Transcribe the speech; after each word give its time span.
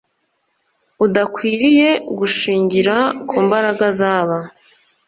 udakwiriye 1.05 1.89
gushingira 2.17 2.95
ku 3.27 3.35
mbaraga 3.45 3.85
zaba 3.99 4.37